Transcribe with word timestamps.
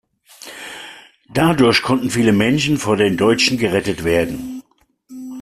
Dadurch 1.31 1.83
konnten 1.83 2.09
viele 2.09 2.31
Menschen 2.33 2.77
vor 2.77 2.97
den 2.97 3.17
Deutschen 3.17 3.59
gerettet 3.59 4.03
werden. 4.03 4.63